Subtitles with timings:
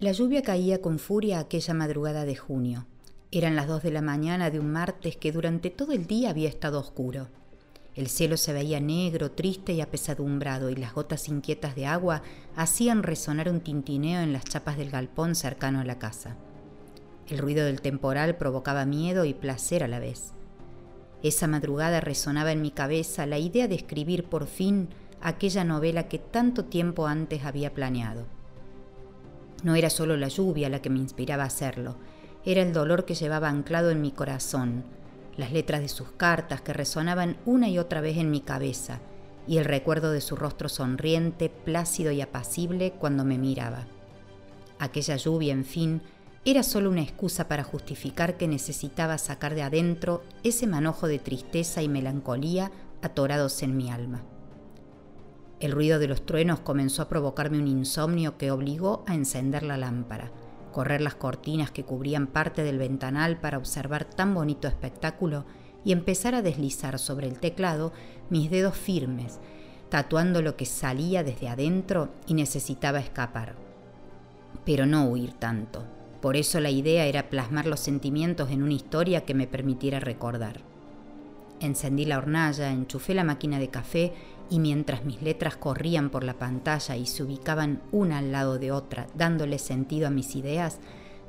[0.00, 2.84] La lluvia caía con furia aquella madrugada de junio.
[3.30, 6.48] Eran las dos de la mañana de un martes que durante todo el día había
[6.48, 7.28] estado oscuro.
[7.94, 12.22] El cielo se veía negro, triste y apesadumbrado, y las gotas inquietas de agua
[12.56, 16.36] hacían resonar un tintineo en las chapas del galpón cercano a la casa.
[17.28, 20.32] El ruido del temporal provocaba miedo y placer a la vez.
[21.22, 24.88] Esa madrugada resonaba en mi cabeza la idea de escribir por fin
[25.20, 28.26] aquella novela que tanto tiempo antes había planeado.
[29.64, 31.96] No era solo la lluvia la que me inspiraba a hacerlo,
[32.44, 34.84] era el dolor que llevaba anclado en mi corazón,
[35.36, 39.00] las letras de sus cartas que resonaban una y otra vez en mi cabeza,
[39.46, 43.86] y el recuerdo de su rostro sonriente, plácido y apacible cuando me miraba.
[44.78, 46.02] Aquella lluvia, en fin,
[46.44, 51.82] era solo una excusa para justificar que necesitaba sacar de adentro ese manojo de tristeza
[51.82, 52.70] y melancolía
[53.00, 54.22] atorados en mi alma.
[55.64, 59.78] El ruido de los truenos comenzó a provocarme un insomnio que obligó a encender la
[59.78, 60.30] lámpara,
[60.72, 65.46] correr las cortinas que cubrían parte del ventanal para observar tan bonito espectáculo
[65.82, 67.94] y empezar a deslizar sobre el teclado
[68.28, 69.40] mis dedos firmes,
[69.88, 73.54] tatuando lo que salía desde adentro y necesitaba escapar.
[74.66, 75.82] Pero no huir tanto.
[76.20, 80.60] Por eso la idea era plasmar los sentimientos en una historia que me permitiera recordar.
[81.60, 84.12] Encendí la hornalla, enchufé la máquina de café
[84.50, 88.72] y mientras mis letras corrían por la pantalla y se ubicaban una al lado de
[88.72, 90.78] otra, dándole sentido a mis ideas,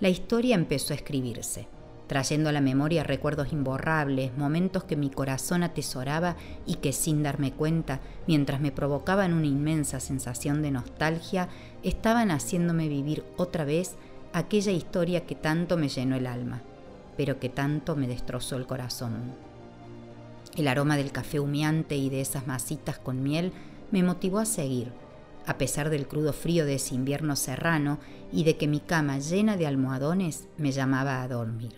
[0.00, 1.68] la historia empezó a escribirse,
[2.06, 7.52] trayendo a la memoria recuerdos imborrables, momentos que mi corazón atesoraba y que sin darme
[7.52, 11.48] cuenta, mientras me provocaban una inmensa sensación de nostalgia,
[11.82, 13.94] estaban haciéndome vivir otra vez
[14.32, 16.62] aquella historia que tanto me llenó el alma,
[17.16, 19.53] pero que tanto me destrozó el corazón.
[20.56, 23.52] El aroma del café humeante y de esas masitas con miel
[23.90, 24.92] me motivó a seguir,
[25.46, 27.98] a pesar del crudo frío de ese invierno serrano
[28.32, 31.74] y de que mi cama llena de almohadones me llamaba a dormir.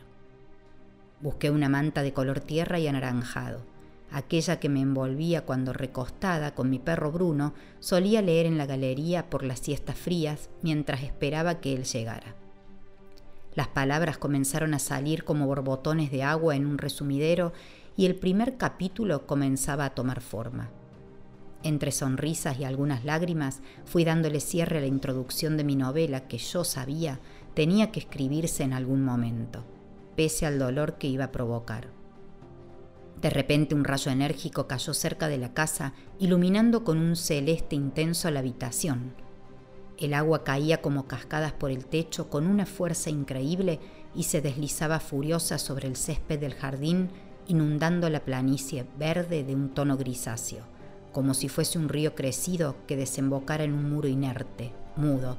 [1.21, 3.65] Busqué una manta de color tierra y anaranjado,
[4.13, 9.31] aquella que me envolvía cuando recostada con mi perro Bruno solía leer en la galería
[9.31, 12.35] por las siestas frías mientras esperaba que él llegara.
[13.55, 17.55] Las palabras comenzaron a salir como borbotones de agua en un resumidero
[17.97, 20.71] y el primer capítulo comenzaba a tomar forma.
[21.63, 26.39] Entre sonrisas y algunas lágrimas fui dándole cierre a la introducción de mi novela que
[26.39, 27.19] yo sabía
[27.55, 29.65] tenía que escribirse en algún momento,
[30.15, 31.89] pese al dolor que iba a provocar.
[33.21, 38.31] De repente un rayo enérgico cayó cerca de la casa, iluminando con un celeste intenso
[38.31, 39.15] la habitación.
[39.97, 43.81] El agua caía como cascadas por el techo con una fuerza increíble
[44.15, 47.09] y se deslizaba furiosa sobre el césped del jardín
[47.49, 50.65] inundando la planicie verde de un tono grisáceo,
[51.13, 55.39] como si fuese un río crecido que desembocara en un muro inerte, mudo,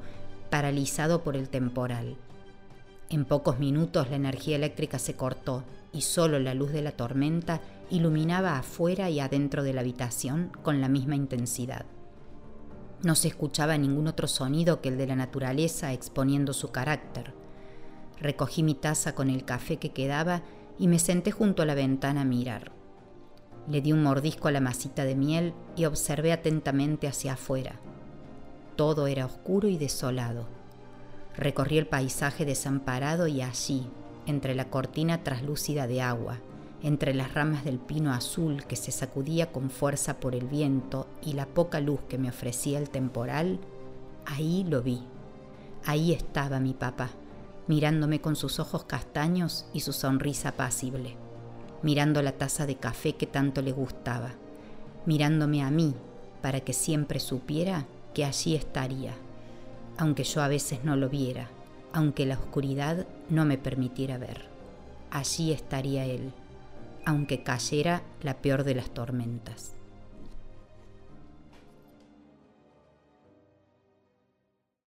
[0.50, 2.18] paralizado por el temporal.
[3.10, 5.64] En pocos minutos la energía eléctrica se cortó
[5.94, 10.82] y solo la luz de la tormenta iluminaba afuera y adentro de la habitación con
[10.82, 11.86] la misma intensidad.
[13.04, 17.34] No se escuchaba ningún otro sonido que el de la naturaleza exponiendo su carácter.
[18.20, 20.42] Recogí mi taza con el café que quedaba
[20.80, 22.72] y me senté junto a la ventana a mirar.
[23.68, 27.80] Le di un mordisco a la masita de miel y observé atentamente hacia afuera.
[28.76, 30.48] Todo era oscuro y desolado.
[31.36, 33.88] Recorrí el paisaje desamparado y allí,
[34.26, 36.38] entre la cortina traslúcida de agua,
[36.84, 41.34] entre las ramas del pino azul que se sacudía con fuerza por el viento y
[41.34, 43.60] la poca luz que me ofrecía el temporal,
[44.26, 45.02] ahí lo vi.
[45.86, 47.10] Ahí estaba mi papá
[47.68, 51.16] mirándome con sus ojos castaños y su sonrisa apacible,
[51.84, 54.32] mirando la taza de café que tanto le gustaba,
[55.06, 55.94] mirándome a mí
[56.42, 59.14] para que siempre supiera que allí estaría,
[59.98, 61.50] aunque yo a veces no lo viera,
[61.94, 64.46] aunque la oscuridad no me permitiera ver.
[65.12, 66.32] Allí estaría él,
[67.06, 69.77] aunque cayera la peor de las tormentas.